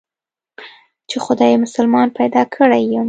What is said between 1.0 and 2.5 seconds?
چې خداى مسلمان پيدا